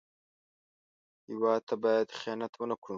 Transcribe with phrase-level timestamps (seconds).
[1.29, 2.89] هېواد ته باید خیانت ونه کړو